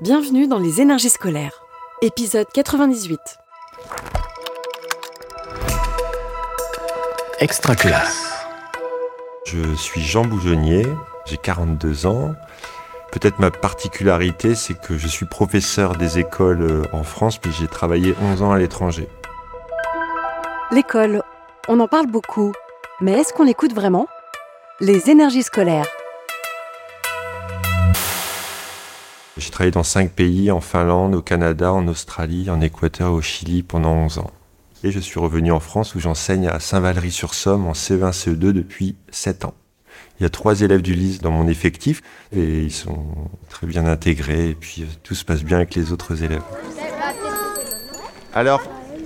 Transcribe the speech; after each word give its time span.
Bienvenue 0.00 0.46
dans 0.46 0.60
les 0.60 0.80
énergies 0.80 1.10
scolaires. 1.10 1.64
Épisode 2.02 2.46
98. 2.54 3.18
Extra 7.40 7.74
classe. 7.74 8.46
Je 9.44 9.74
suis 9.74 10.00
Jean 10.00 10.24
Boujonnier, 10.24 10.86
j'ai 11.24 11.36
42 11.36 12.06
ans. 12.06 12.36
Peut-être 13.10 13.40
ma 13.40 13.50
particularité, 13.50 14.54
c'est 14.54 14.80
que 14.80 14.96
je 14.96 15.08
suis 15.08 15.26
professeur 15.26 15.96
des 15.96 16.20
écoles 16.20 16.62
euh, 16.62 16.82
en 16.92 17.02
France, 17.02 17.38
puis 17.38 17.50
j'ai 17.58 17.66
travaillé 17.66 18.14
11 18.22 18.42
ans 18.42 18.52
à 18.52 18.58
l'étranger. 18.58 19.08
L'école, 20.70 21.24
on 21.66 21.80
en 21.80 21.88
parle 21.88 22.06
beaucoup, 22.06 22.52
mais 23.00 23.14
est-ce 23.14 23.32
qu'on 23.32 23.42
l'écoute 23.42 23.74
vraiment? 23.74 24.06
Les 24.78 25.10
énergies 25.10 25.42
scolaires. 25.42 25.88
J'ai 29.38 29.50
travaillé 29.50 29.70
dans 29.70 29.84
5 29.84 30.10
pays, 30.10 30.50
en 30.50 30.60
Finlande, 30.60 31.14
au 31.14 31.22
Canada, 31.22 31.72
en 31.72 31.86
Australie, 31.86 32.50
en 32.50 32.60
Équateur 32.60 33.12
au 33.12 33.22
Chili 33.22 33.62
pendant 33.62 33.92
11 33.92 34.18
ans. 34.18 34.30
Et 34.82 34.90
je 34.90 34.98
suis 34.98 35.20
revenu 35.20 35.52
en 35.52 35.60
France 35.60 35.94
où 35.94 36.00
j'enseigne 36.00 36.48
à 36.48 36.58
Saint-Valery-sur-Somme 36.58 37.68
en 37.68 37.72
CE1, 37.72 38.10
CE2 38.10 38.50
depuis 38.50 38.96
7 39.10 39.44
ans. 39.44 39.54
Il 40.18 40.24
y 40.24 40.26
a 40.26 40.28
trois 40.28 40.62
élèves 40.62 40.82
du 40.82 40.92
LIS 40.92 41.20
dans 41.20 41.30
mon 41.30 41.46
effectif 41.46 42.02
et 42.32 42.62
ils 42.62 42.72
sont 42.72 43.06
très 43.48 43.68
bien 43.68 43.86
intégrés 43.86 44.50
et 44.50 44.54
puis 44.54 44.82
euh, 44.82 44.86
tout 45.04 45.14
se 45.14 45.24
passe 45.24 45.44
bien 45.44 45.58
avec 45.58 45.76
les 45.76 45.92
autres 45.92 46.24
élèves. 46.24 46.42
Alors, 48.34 48.62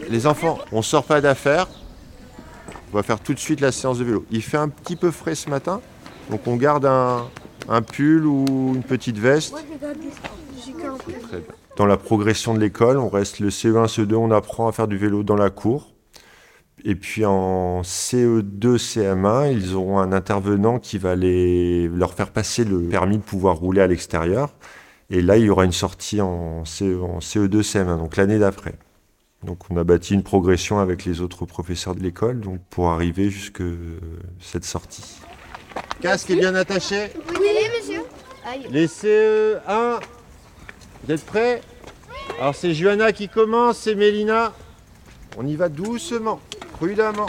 les 0.08 0.26
enfants, 0.26 0.58
on 0.72 0.80
sort 0.80 1.04
pas 1.04 1.20
d'affaires. 1.20 1.68
On 2.90 2.96
va 2.96 3.02
faire 3.02 3.20
tout 3.20 3.34
de 3.34 3.38
suite 3.38 3.60
la 3.60 3.70
séance 3.70 3.98
de 3.98 4.04
vélo. 4.04 4.24
Il 4.30 4.42
fait 4.42 4.56
un 4.56 4.68
petit 4.68 4.96
peu 4.96 5.10
frais 5.10 5.34
ce 5.34 5.50
matin, 5.50 5.82
donc 6.30 6.46
on 6.46 6.56
garde 6.56 6.86
un 6.86 7.82
pull 7.82 8.24
ou 8.24 8.72
une 8.74 8.82
petite 8.82 9.18
veste. 9.18 9.54
Très 11.04 11.38
bien. 11.38 11.54
Dans 11.76 11.86
la 11.86 11.96
progression 11.96 12.54
de 12.54 12.60
l'école, 12.60 12.98
on 12.98 13.08
reste 13.08 13.40
le 13.40 13.48
CE1, 13.48 13.86
CE2, 13.86 14.14
on 14.14 14.30
apprend 14.30 14.68
à 14.68 14.72
faire 14.72 14.88
du 14.88 14.98
vélo 14.98 15.22
dans 15.22 15.36
la 15.36 15.50
cour. 15.50 15.92
Et 16.84 16.94
puis 16.94 17.24
en 17.24 17.82
CE2, 17.82 18.76
CM1, 18.76 19.52
ils 19.52 19.74
auront 19.74 19.98
un 19.98 20.12
intervenant 20.12 20.78
qui 20.78 20.98
va 20.98 21.14
les, 21.14 21.88
leur 21.88 22.14
faire 22.14 22.30
passer 22.30 22.64
le 22.64 22.88
permis 22.88 23.18
de 23.18 23.22
pouvoir 23.22 23.56
rouler 23.56 23.80
à 23.80 23.86
l'extérieur. 23.86 24.50
Et 25.10 25.22
là, 25.22 25.36
il 25.36 25.44
y 25.44 25.50
aura 25.50 25.64
une 25.64 25.72
sortie 25.72 26.20
en, 26.20 26.64
CE, 26.64 27.00
en 27.00 27.20
CE2, 27.20 27.62
CM1, 27.62 27.98
donc 27.98 28.16
l'année 28.16 28.38
d'après. 28.38 28.74
Donc 29.44 29.70
on 29.70 29.76
a 29.76 29.84
bâti 29.84 30.14
une 30.14 30.22
progression 30.22 30.78
avec 30.78 31.04
les 31.04 31.20
autres 31.20 31.46
professeurs 31.46 31.96
de 31.96 32.00
l'école 32.00 32.40
donc 32.40 32.60
pour 32.70 32.90
arriver 32.90 33.28
jusque 33.28 33.62
cette 34.40 34.64
sortie. 34.64 35.18
Casque 36.00 36.30
est 36.30 36.36
bien 36.36 36.54
attaché? 36.54 37.10
Oui, 37.40 37.48
monsieur. 37.76 38.02
Les 38.70 38.86
CE1, 38.86 40.00
vous 41.04 41.12
êtes 41.12 41.24
prêts? 41.24 41.60
Alors 42.38 42.54
c'est 42.54 42.74
Johanna 42.74 43.12
qui 43.12 43.28
commence, 43.28 43.78
c'est 43.78 43.94
Mélina. 43.94 44.52
On 45.36 45.46
y 45.46 45.56
va 45.56 45.68
doucement, 45.68 46.40
prudemment. 46.74 47.26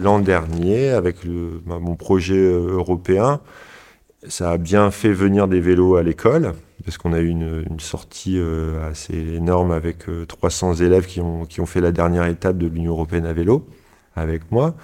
L'an 0.00 0.18
dernier, 0.18 0.90
avec 0.90 1.18
bah, 1.66 1.78
mon 1.80 1.94
projet 1.94 2.36
euh, 2.36 2.72
européen, 2.72 3.40
ça 4.28 4.50
a 4.50 4.58
bien 4.58 4.90
fait 4.90 5.12
venir 5.12 5.48
des 5.48 5.60
vélos 5.60 5.96
à 5.96 6.02
l'école, 6.02 6.54
parce 6.84 6.98
qu'on 6.98 7.12
a 7.12 7.20
eu 7.20 7.28
une, 7.28 7.64
sortie 7.78 8.38
euh, 8.38 8.90
assez 8.90 9.14
énorme 9.14 9.70
avec 9.70 10.08
euh, 10.08 10.26
300 10.26 10.74
élèves 10.74 11.06
qui 11.06 11.20
ont, 11.20 11.46
qui 11.46 11.60
ont 11.60 11.66
fait 11.66 11.80
la 11.80 11.92
dernière 11.92 12.26
étape 12.26 12.58
de 12.58 12.66
l'Union 12.66 12.92
européenne 12.92 13.24
à 13.24 13.32
vélo 13.32 13.66
avec 14.16 14.50
moi. 14.50 14.74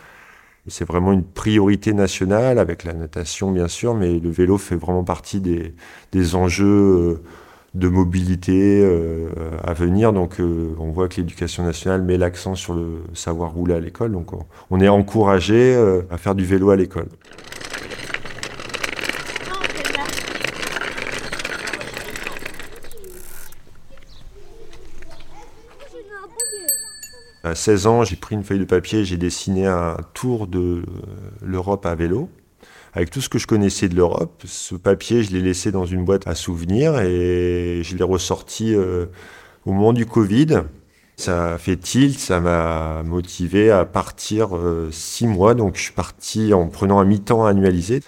C'est 0.68 0.86
vraiment 0.86 1.12
une 1.12 1.24
priorité 1.24 1.92
nationale 1.92 2.60
avec 2.60 2.84
la 2.84 2.92
natation 2.92 3.50
bien 3.50 3.66
sûr, 3.66 3.94
mais 3.94 4.20
le 4.20 4.30
vélo 4.30 4.58
fait 4.58 4.76
vraiment 4.76 5.02
partie 5.02 5.40
des, 5.40 5.74
des 6.12 6.36
enjeux 6.36 6.66
euh, 6.66 7.22
de 7.74 7.88
mobilité 7.88 8.80
euh, 8.84 9.30
à 9.64 9.72
venir. 9.72 10.12
Donc 10.12 10.38
euh, 10.38 10.74
on 10.78 10.92
voit 10.92 11.08
que 11.08 11.16
l'éducation 11.16 11.64
nationale 11.64 12.02
met 12.02 12.16
l'accent 12.16 12.54
sur 12.54 12.74
le 12.74 13.02
savoir 13.12 13.52
rouler 13.52 13.74
à 13.74 13.80
l'école. 13.80 14.12
Donc 14.12 14.30
on, 14.70 14.80
est 14.80 14.88
encouragé 14.88 15.74
à 16.10 16.16
faire 16.16 16.36
du 16.36 16.44
vélo 16.44 16.70
à 16.70 16.76
l'école. 16.76 17.08
À 27.44 27.56
16 27.56 27.86
ans, 27.88 28.04
j'ai 28.04 28.14
pris 28.14 28.36
une 28.36 28.44
feuille 28.44 28.60
de 28.60 28.64
papier, 28.64 29.04
j'ai 29.04 29.16
dessiné 29.16 29.66
un 29.66 29.96
tour 30.14 30.46
de 30.46 30.58
euh, 30.58 30.82
l'Europe 31.42 31.84
à 31.86 31.96
vélo. 31.96 32.30
Avec 32.94 33.10
tout 33.10 33.20
ce 33.20 33.28
que 33.28 33.38
je 33.38 33.48
connaissais 33.48 33.88
de 33.88 33.96
l'Europe, 33.96 34.42
ce 34.46 34.76
papier, 34.76 35.24
je 35.24 35.32
l'ai 35.32 35.40
laissé 35.40 35.72
dans 35.72 35.84
une 35.84 36.04
boîte 36.04 36.28
à 36.28 36.36
souvenirs 36.36 37.00
et 37.00 37.80
je 37.82 37.96
l'ai 37.96 38.04
ressorti 38.04 38.76
euh, 38.76 39.06
au 39.66 39.72
moment 39.72 39.92
du 39.92 40.06
Covid. 40.06 40.60
Ça 41.16 41.54
a 41.54 41.58
fait 41.58 41.76
tilt, 41.76 42.16
ça 42.16 42.38
m'a 42.38 43.02
motivé 43.02 43.72
à 43.72 43.84
partir 43.86 44.56
euh, 44.56 44.90
six 44.92 45.26
mois. 45.26 45.54
Donc 45.54 45.76
je 45.76 45.82
suis 45.82 45.92
parti 45.92 46.54
en 46.54 46.68
prenant 46.68 47.00
un 47.00 47.04
mi-temps 47.04 47.44
annualisé 47.44 48.02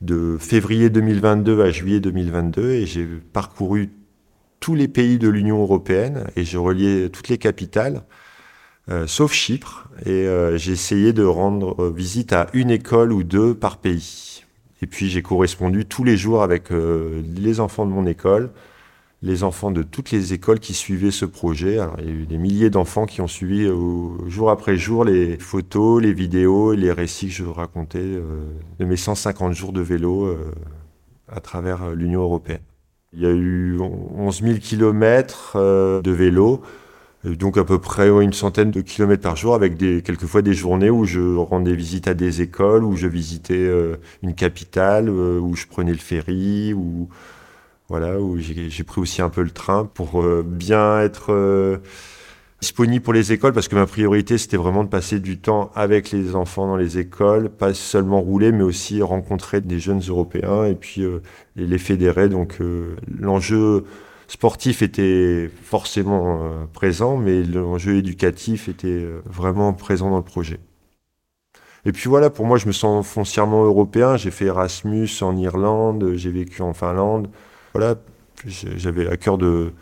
de 0.00 0.36
février 0.38 0.90
2022 0.90 1.60
à 1.62 1.70
juillet 1.70 1.98
2022 1.98 2.70
et 2.70 2.86
j'ai 2.86 3.04
parcouru 3.32 3.90
tous 4.60 4.76
les 4.76 4.86
pays 4.86 5.18
de 5.18 5.28
l'Union 5.28 5.60
européenne 5.60 6.28
et 6.36 6.44
j'ai 6.44 6.58
relié 6.58 7.10
toutes 7.10 7.28
les 7.28 7.38
capitales. 7.38 8.04
Euh, 8.88 9.06
sauf 9.08 9.32
Chypre, 9.32 9.88
et 10.04 10.10
euh, 10.10 10.56
j'ai 10.56 10.70
essayé 10.70 11.12
de 11.12 11.24
rendre 11.24 11.82
euh, 11.82 11.90
visite 11.90 12.32
à 12.32 12.46
une 12.52 12.70
école 12.70 13.12
ou 13.12 13.24
deux 13.24 13.52
par 13.52 13.78
pays. 13.78 14.44
Et 14.80 14.86
puis 14.86 15.08
j'ai 15.08 15.22
correspondu 15.22 15.86
tous 15.86 16.04
les 16.04 16.16
jours 16.16 16.42
avec 16.42 16.68
les 16.70 17.60
enfants 17.60 17.86
de 17.86 17.90
mon 17.90 18.04
école, 18.04 18.50
les 19.22 19.42
enfants 19.42 19.70
de 19.70 19.82
toutes 19.82 20.10
les 20.10 20.34
écoles 20.34 20.60
qui 20.60 20.74
suivaient 20.74 21.10
ce 21.10 21.24
projet. 21.24 21.78
Il 21.98 22.04
y 22.04 22.08
a 22.08 22.12
eu 22.12 22.26
des 22.26 22.36
milliers 22.36 22.68
d'enfants 22.68 23.06
qui 23.06 23.22
ont 23.22 23.26
suivi 23.26 23.66
jour 24.26 24.50
après 24.50 24.76
jour 24.76 25.06
les 25.06 25.38
photos, 25.38 26.02
les 26.02 26.12
vidéos 26.12 26.74
et 26.74 26.76
les 26.76 26.92
récits 26.92 27.28
que 27.28 27.32
je 27.32 27.44
racontais 27.44 28.20
de 28.78 28.84
mes 28.84 28.98
150 28.98 29.54
jours 29.54 29.72
de 29.72 29.80
vélo 29.80 30.36
à 31.26 31.40
travers 31.40 31.92
l'Union 31.92 32.20
européenne. 32.20 32.60
Il 33.14 33.22
y 33.22 33.26
a 33.26 33.30
eu 33.30 33.78
11 33.80 34.42
000 34.42 34.58
kilomètres 34.58 35.56
de 35.56 36.10
vélo. 36.10 36.60
Euh, 37.26 37.36
Donc 37.36 37.58
à 37.58 37.64
peu 37.64 37.78
près 37.78 38.08
une 38.08 38.32
centaine 38.32 38.70
de 38.70 38.80
kilomètres 38.80 39.22
par 39.22 39.36
jour 39.36 39.54
avec 39.54 39.76
des, 39.76 40.02
quelquefois 40.02 40.42
des 40.42 40.54
journées 40.54 40.90
où 40.90 41.04
je 41.04 41.36
rendais 41.36 41.74
visite 41.74 42.08
à 42.08 42.14
des 42.14 42.42
écoles, 42.42 42.84
où 42.84 42.96
je 42.96 43.06
visitais 43.06 43.54
euh, 43.54 43.96
une 44.22 44.34
capitale, 44.34 45.08
euh, 45.08 45.38
où 45.38 45.54
je 45.56 45.66
prenais 45.66 45.92
le 45.92 45.98
ferry, 45.98 46.72
où, 46.74 47.08
voilà, 47.88 48.20
où 48.20 48.38
j'ai 48.38 48.84
pris 48.84 49.00
aussi 49.00 49.22
un 49.22 49.28
peu 49.28 49.42
le 49.42 49.50
train 49.50 49.84
pour 49.84 50.24
bien 50.42 51.00
être 51.00 51.80
disponible 52.60 53.04
pour 53.04 53.12
les 53.12 53.32
écoles 53.32 53.52
parce 53.52 53.68
que 53.68 53.76
ma 53.76 53.86
priorité 53.86 54.38
c'était 54.38 54.56
vraiment 54.56 54.82
de 54.82 54.88
passer 54.88 55.20
du 55.20 55.38
temps 55.38 55.70
avec 55.76 56.10
les 56.10 56.34
enfants 56.34 56.66
dans 56.66 56.76
les 56.76 56.98
écoles, 56.98 57.48
pas 57.48 57.74
seulement 57.74 58.20
rouler 58.20 58.50
mais 58.50 58.64
aussi 58.64 59.02
rencontrer 59.02 59.60
des 59.60 59.78
jeunes 59.78 60.02
Européens 60.08 60.64
et 60.64 60.74
puis 60.74 61.02
les, 61.54 61.78
fédérer. 61.78 62.28
Donc 62.28 62.58
l'enjeu 63.20 63.84
sportif 64.28 64.82
était 64.82 65.50
forcément 65.62 66.42
euh, 66.42 66.66
présent, 66.72 67.16
mais 67.16 67.42
l'enjeu 67.42 67.96
éducatif 67.96 68.68
était 68.68 68.88
euh, 68.88 69.22
vraiment 69.24 69.72
présent 69.72 70.10
dans 70.10 70.18
le 70.18 70.22
projet. 70.22 70.58
Et 71.84 71.92
puis 71.92 72.08
voilà, 72.08 72.30
pour 72.30 72.46
moi, 72.46 72.58
je 72.58 72.66
me 72.66 72.72
sens 72.72 73.06
foncièrement 73.06 73.64
européen. 73.64 74.16
J'ai 74.16 74.32
fait 74.32 74.46
Erasmus 74.46 75.08
en 75.20 75.36
Irlande, 75.36 76.14
j'ai 76.16 76.30
vécu 76.30 76.62
en 76.62 76.72
Finlande. 76.72 77.28
Voilà, 77.72 77.94
j'avais 78.44 79.06
à 79.08 79.16
cœur 79.16 79.38
de, 79.38 79.72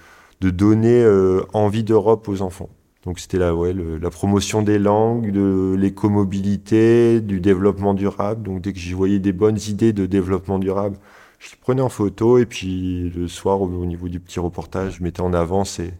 donner 0.40 1.02
euh, 1.02 1.40
envie 1.54 1.84
d'Europe 1.84 2.28
aux 2.28 2.42
enfants. 2.42 2.68
Donc 3.06 3.18
c'était 3.18 3.38
la 3.38 4.10
promotion 4.10 4.62
des 4.62 4.78
langues, 4.78 5.30
de 5.30 5.74
l'écomobilité, 5.78 7.20
du 7.22 7.40
développement 7.40 7.94
durable. 7.94 8.42
Donc 8.42 8.60
dès 8.60 8.72
que 8.72 8.78
j'y 8.78 8.92
voyais 8.92 9.18
des 9.18 9.32
bonnes 9.32 9.58
idées 9.68 9.92
de 9.92 10.04
développement 10.04 10.58
durable, 10.58 10.98
je 11.44 11.50
les 11.50 11.56
prenais 11.60 11.82
en 11.82 11.90
photo 11.90 12.38
et 12.38 12.46
puis 12.46 13.10
le 13.10 13.28
soir, 13.28 13.60
au, 13.60 13.66
au 13.66 13.84
niveau 13.84 14.08
du 14.08 14.18
petit 14.18 14.40
reportage, 14.40 14.96
je 14.98 15.02
mettais 15.02 15.20
en 15.20 15.34
avant 15.34 15.64
ces, 15.64 15.92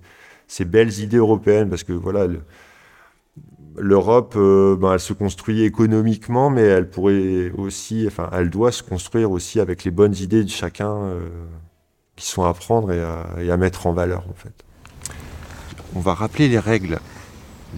ces 0.49 0.65
belles 0.65 0.99
idées 1.01 1.19
européennes 1.19 1.69
parce 1.69 1.85
que 1.85 1.93
voilà, 1.93 2.27
le- 2.27 2.43
l'Europe, 3.77 4.35
euh, 4.37 4.77
ben, 4.77 4.95
elle 4.95 5.01
se 5.01 5.13
construit 5.13 5.63
économiquement, 5.63 6.49
mais 6.49 6.63
elle 6.63 6.89
pourrait 6.89 7.51
aussi, 7.59 8.05
enfin, 8.07 8.31
elle 8.33 8.49
doit 8.49 8.73
se 8.73 8.83
construire 8.83 9.31
aussi 9.33 9.61
avec 9.61 9.85
les 9.85 9.91
bonnes 9.91 10.15
idées 10.15 10.45
de 10.45 10.49
chacun 10.51 10.95
euh, 10.95 11.29
qui 12.17 12.27
sont 12.27 12.45
à 12.45 12.55
prendre 12.55 12.91
et 12.93 13.03
à, 13.03 13.27
et 13.41 13.51
à 13.51 13.57
mettre 13.57 13.87
en 13.87 13.93
valeur 13.93 14.25
en 14.31 14.35
fait. 14.35 14.55
On 15.97 16.01
va 16.01 16.15
rappeler 16.15 16.49
les 16.49 16.59
règles, 16.59 17.01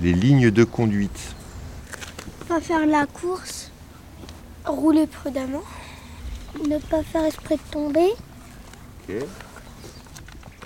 les 0.00 0.12
lignes 0.12 0.50
de 0.50 0.64
conduite. 0.64 1.34
On 2.48 2.54
va 2.54 2.60
faire 2.60 2.86
la 2.86 3.06
course, 3.06 3.72
rouler 4.66 5.06
prudemment, 5.06 5.62
ne 6.64 6.78
pas 6.78 7.02
faire 7.02 7.24
esprit 7.24 7.56
de 7.56 7.70
tomber, 7.70 8.10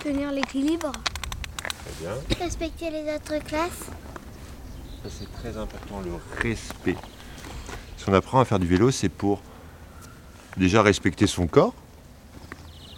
tenir 0.03 0.31
l'équilibre, 0.31 0.91
Très 1.57 1.91
bien. 2.01 2.11
respecter 2.39 2.89
les 2.89 3.13
autres 3.13 3.43
classes. 3.45 3.89
Ça, 5.03 5.09
c'est 5.09 5.31
très 5.33 5.57
important, 5.57 6.01
le 6.01 6.11
respect. 6.41 6.95
Si 7.97 8.09
on 8.09 8.13
apprend 8.13 8.39
à 8.39 8.45
faire 8.45 8.59
du 8.59 8.67
vélo, 8.67 8.91
c'est 8.91 9.09
pour 9.09 9.41
déjà 10.57 10.81
respecter 10.81 11.27
son 11.27 11.47
corps, 11.47 11.73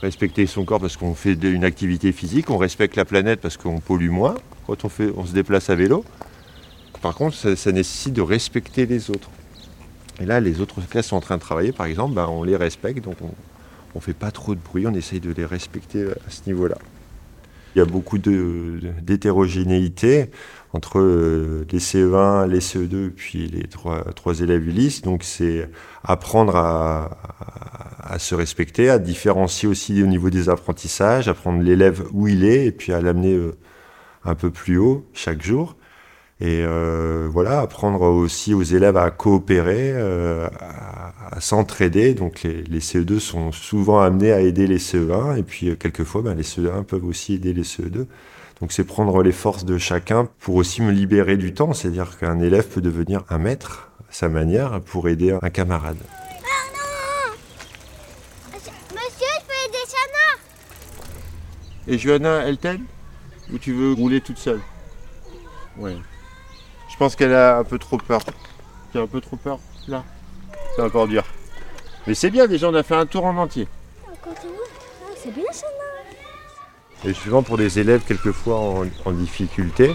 respecter 0.01 0.47
son 0.47 0.65
corps 0.65 0.79
parce 0.79 0.97
qu'on 0.97 1.15
fait 1.15 1.33
une 1.33 1.63
activité 1.63 2.11
physique, 2.11 2.49
on 2.49 2.57
respecte 2.57 2.95
la 2.95 3.05
planète 3.05 3.41
parce 3.41 3.57
qu'on 3.57 3.79
pollue 3.79 4.09
moins 4.09 4.35
quand 4.67 4.85
on, 4.85 4.89
fait, 4.89 5.11
on 5.15 5.25
se 5.25 5.33
déplace 5.33 5.69
à 5.69 5.75
vélo. 5.75 6.05
Par 7.01 7.15
contre, 7.15 7.35
ça, 7.35 7.71
nécessite 7.71 8.13
de 8.13 8.21
respecter 8.21 8.85
les 8.85 9.09
autres. 9.11 9.29
Et 10.23 10.25
là, 10.25 10.39
les 10.39 10.61
autres 10.61 10.79
classes 10.87 11.07
sont 11.07 11.17
en 11.17 11.19
train 11.19 11.35
de 11.35 11.41
travailler, 11.41 11.73
par 11.73 11.85
exemple, 11.85 12.15
ben, 12.15 12.27
on 12.29 12.43
les 12.43 12.55
respecte, 12.55 13.03
donc 13.03 13.17
on 13.21 13.33
ne 13.93 13.99
fait 13.99 14.13
pas 14.13 14.31
trop 14.31 14.55
de 14.55 14.59
bruit, 14.61 14.87
on 14.87 14.93
essaye 14.93 15.19
de 15.19 15.33
les 15.33 15.45
respecter 15.45 16.05
à 16.05 16.29
ce 16.29 16.43
niveau-là. 16.47 16.77
Il 17.75 17.79
y 17.79 17.81
a 17.81 17.85
beaucoup 17.85 18.17
d'hétérogénéité 18.17 20.31
entre 20.71 20.99
euh, 20.99 21.67
les 21.69 21.79
CE1, 21.79 22.47
les 22.47 22.59
CE2, 22.59 23.09
puis 23.09 23.47
les 23.47 23.67
trois, 23.67 24.39
élèves 24.39 24.65
Ulysse. 24.65 25.01
Donc 25.01 25.25
c'est 25.25 25.69
apprendre 26.05 26.55
à, 26.55 27.17
à, 27.99 28.17
se 28.17 28.33
respecter, 28.33 28.89
à 28.89 28.99
différencier 28.99 29.67
aussi 29.67 30.01
au 30.01 30.07
niveau 30.07 30.29
des 30.29 30.47
apprentissages, 30.47 31.27
apprendre 31.27 31.61
l'élève 31.61 32.07
où 32.13 32.29
il 32.29 32.45
est 32.45 32.67
et 32.67 32.71
puis 32.71 32.93
à 32.93 33.01
l'amener 33.01 33.33
euh, 33.33 33.57
un 34.23 34.35
peu 34.35 34.51
plus 34.51 34.77
haut 34.77 35.05
chaque 35.13 35.43
jour. 35.43 35.75
Et 36.43 36.61
euh, 36.61 37.29
voilà, 37.31 37.61
apprendre 37.61 38.01
aussi 38.01 38.53
aux 38.53 38.63
élèves 38.63 38.97
à 38.97 39.09
coopérer, 39.11 39.93
euh, 39.93 40.49
à, 41.31 41.39
s'entraider. 41.39 42.13
Donc 42.15 42.43
les, 42.43 42.63
les, 42.63 42.81
CE2 42.81 43.19
sont 43.19 43.53
souvent 43.53 44.01
amenés 44.01 44.33
à 44.33 44.41
aider 44.41 44.67
les 44.67 44.77
CE1 44.77 45.37
et 45.37 45.43
puis 45.43 45.77
quelquefois 45.77 46.21
ben, 46.21 46.35
les 46.35 46.43
CE1 46.43 46.83
peuvent 46.83 47.05
aussi 47.05 47.35
aider 47.35 47.53
les 47.53 47.63
CE2. 47.63 48.07
Donc 48.59 48.73
c'est 48.73 48.83
prendre 48.83 49.23
les 49.23 49.31
forces 49.31 49.63
de 49.63 49.77
chacun 49.77 50.27
pour 50.41 50.55
aussi 50.55 50.81
me 50.81 50.91
libérer 50.91 51.37
du 51.37 51.53
temps, 51.53 51.71
c'est-à-dire 51.71 52.17
qu'un 52.19 52.41
élève 52.41 52.67
peut 52.67 52.81
devenir 52.81 53.23
un 53.29 53.37
maître 53.37 53.89
à 54.01 54.11
sa 54.13 54.27
manière 54.27 54.81
pour 54.81 55.07
aider 55.07 55.37
un 55.41 55.49
camarade. 55.49 55.95
Monsieur, 58.91 59.27
je 59.39 59.45
peux 59.47 59.69
aider 59.69 59.85
Shana 59.87 60.41
Et 61.87 61.97
Johanna, 61.97 62.43
elle 62.45 62.57
t'aide 62.57 62.81
Ou 63.53 63.57
tu 63.59 63.71
veux 63.71 63.93
rouler 63.93 64.19
toute 64.19 64.37
seule? 64.37 64.59
Ouais. 65.77 65.95
Je 66.93 66.97
pense 66.97 67.15
qu'elle 67.15 67.33
a 67.33 67.57
un 67.57 67.63
peu 67.63 67.77
trop 67.77 67.97
peur. 67.97 68.21
Tu 68.91 68.99
as 68.99 69.01
un 69.01 69.07
peu 69.07 69.19
trop 69.19 69.35
peur 69.35 69.59
Là. 69.87 70.03
C'est 70.75 70.81
encore 70.81 71.07
dur. 71.07 71.23
Mais 72.07 72.13
c'est 72.13 72.29
bien, 72.29 72.47
déjà 72.47 72.69
on 72.69 72.73
a 72.73 72.83
fait 72.83 72.95
un 72.95 73.05
tour 73.05 73.25
en 73.25 73.35
entier. 73.35 73.67
Ah, 74.07 74.11
c'est 75.15 75.33
bien 75.33 75.45
Shana 75.51 75.83
et 77.05 77.13
souvent 77.13 77.43
pour 77.43 77.57
des 77.57 77.79
élèves 77.79 78.01
quelquefois 78.07 78.59
en, 79.05 79.11
difficulté, 79.11 79.93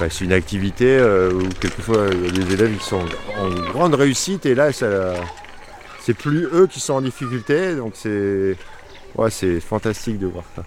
bah, 0.00 0.06
c'est 0.08 0.24
une 0.24 0.32
activité 0.32 0.86
euh, 0.86 1.32
où 1.32 1.48
quelquefois 1.60 2.08
les 2.08 2.52
élèves 2.52 2.72
ils 2.72 2.80
sont 2.80 3.04
en 3.38 3.50
grande 3.72 3.94
réussite 3.94 4.46
et 4.46 4.54
là 4.54 4.70
c'est 4.72 6.14
plus 6.14 6.44
eux 6.46 6.66
qui 6.66 6.80
sont 6.80 6.94
en 6.94 7.02
difficulté, 7.02 7.76
donc 7.76 7.92
c'est 7.94 8.56
ouais, 9.16 9.30
c'est 9.30 9.60
fantastique 9.60 10.18
de 10.18 10.26
voir 10.26 10.44
ça. 10.56 10.64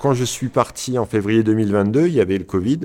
Quand 0.00 0.14
je 0.14 0.24
suis 0.24 0.48
parti 0.48 0.98
en 0.98 1.06
février 1.06 1.42
2022, 1.42 2.06
il 2.06 2.14
y 2.14 2.20
avait 2.20 2.38
le 2.38 2.44
Covid, 2.44 2.80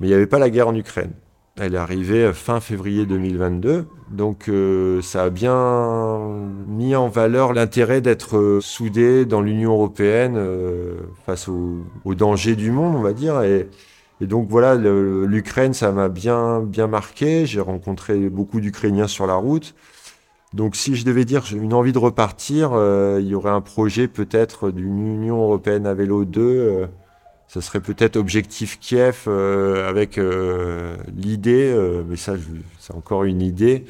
mais 0.00 0.06
il 0.06 0.10
n'y 0.10 0.14
avait 0.14 0.26
pas 0.26 0.38
la 0.38 0.50
guerre 0.50 0.68
en 0.68 0.74
Ukraine. 0.74 1.12
Elle 1.58 1.74
est 1.74 1.78
arrivée 1.78 2.32
fin 2.34 2.60
février 2.60 3.06
2022, 3.06 3.86
donc 4.10 4.50
euh, 4.50 5.00
ça 5.00 5.24
a 5.24 5.30
bien 5.30 6.20
mis 6.68 6.94
en 6.94 7.08
valeur 7.08 7.54
l'intérêt 7.54 8.02
d'être 8.02 8.36
euh, 8.36 8.60
soudé 8.60 9.24
dans 9.24 9.40
l'Union 9.40 9.72
européenne 9.72 10.34
euh, 10.36 10.96
face 11.24 11.48
aux 11.48 12.14
dangers 12.14 12.56
du 12.56 12.70
monde, 12.72 12.94
on 12.94 13.00
va 13.00 13.14
dire. 13.14 13.40
Et, 13.42 13.70
donc 14.20 14.48
voilà, 14.50 14.74
l'Ukraine, 14.74 15.72
ça 15.72 15.92
m'a 15.92 16.08
bien 16.08 16.60
bien 16.60 16.86
marqué. 16.86 17.46
J'ai 17.46 17.60
rencontré 17.60 18.28
beaucoup 18.30 18.60
d'Ukrainiens 18.60 19.08
sur 19.08 19.26
la 19.26 19.34
route. 19.34 19.74
Donc 20.54 20.76
si 20.76 20.94
je 20.94 21.04
devais 21.04 21.24
dire 21.24 21.44
une 21.54 21.74
envie 21.74 21.92
de 21.92 21.98
repartir, 21.98 22.70
il 23.18 23.26
y 23.26 23.34
aurait 23.34 23.50
un 23.50 23.60
projet 23.60 24.08
peut-être 24.08 24.70
d'une 24.70 25.06
Union 25.06 25.42
européenne 25.42 25.86
à 25.86 25.92
vélo 25.92 26.24
2 26.24 26.88
ça 27.48 27.60
serait 27.60 27.80
peut-être 27.80 28.16
Objectif 28.16 28.78
Kiev 28.80 29.24
euh, 29.28 29.88
avec 29.88 30.18
euh, 30.18 30.96
l'idée, 31.16 31.72
euh, 31.72 32.02
mais 32.08 32.16
ça 32.16 32.34
c'est 32.78 32.94
encore 32.94 33.24
une 33.24 33.40
idée, 33.40 33.84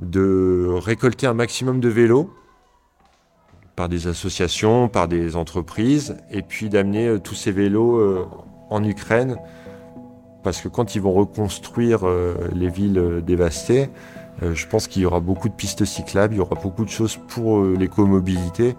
de 0.00 0.68
récolter 0.74 1.26
un 1.26 1.34
maximum 1.34 1.80
de 1.80 1.88
vélos 1.88 2.30
par 3.76 3.88
des 3.88 4.08
associations, 4.08 4.88
par 4.88 5.06
des 5.06 5.36
entreprises, 5.36 6.16
et 6.30 6.42
puis 6.42 6.68
d'amener 6.68 7.18
tous 7.22 7.34
ces 7.34 7.52
vélos 7.52 8.26
en 8.70 8.82
Ukraine, 8.82 9.36
parce 10.42 10.62
que 10.62 10.68
quand 10.68 10.94
ils 10.94 11.02
vont 11.02 11.12
reconstruire 11.12 12.06
les 12.54 12.70
villes 12.70 13.22
dévastées, 13.26 13.90
je 14.40 14.66
pense 14.66 14.88
qu'il 14.88 15.02
y 15.02 15.04
aura 15.04 15.20
beaucoup 15.20 15.50
de 15.50 15.54
pistes 15.54 15.84
cyclables, 15.84 16.34
il 16.34 16.38
y 16.38 16.40
aura 16.40 16.54
beaucoup 16.54 16.86
de 16.86 16.90
choses 16.90 17.18
pour 17.28 17.62
l'écomobilité. 17.64 18.76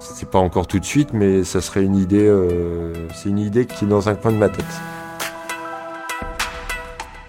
C'est 0.00 0.30
pas 0.30 0.38
encore 0.38 0.66
tout 0.66 0.78
de 0.78 0.84
suite, 0.84 1.12
mais 1.12 1.44
ça 1.44 1.60
serait 1.60 1.84
une 1.84 1.96
idée. 1.96 2.26
Euh, 2.26 3.08
c'est 3.14 3.28
une 3.28 3.38
idée 3.38 3.66
qui 3.66 3.84
est 3.84 3.88
dans 3.88 4.08
un 4.08 4.14
coin 4.14 4.32
de 4.32 4.38
ma 4.38 4.48
tête. 4.48 4.64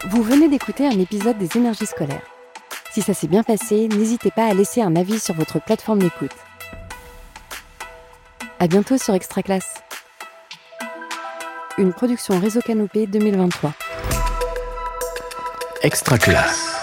Vous 0.09 0.23
venez 0.23 0.47
d'écouter 0.47 0.87
un 0.87 0.97
épisode 0.97 1.37
des 1.37 1.57
énergies 1.57 1.85
scolaires. 1.85 2.23
Si 2.91 3.01
ça 3.01 3.13
s'est 3.13 3.27
bien 3.27 3.43
passé, 3.43 3.87
n'hésitez 3.87 4.31
pas 4.31 4.45
à 4.45 4.53
laisser 4.53 4.81
un 4.81 4.95
avis 4.95 5.19
sur 5.19 5.35
votre 5.35 5.61
plateforme 5.61 5.99
d'écoute. 5.99 6.31
À 8.59 8.67
bientôt 8.67 8.97
sur 8.97 9.13
Extra 9.13 9.43
Classe. 9.43 9.75
Une 11.77 11.93
production 11.93 12.39
Réseau 12.39 12.61
Canopé 12.61 13.07
2023. 13.07 13.73
Extra 15.83 16.17
Classe. 16.17 16.80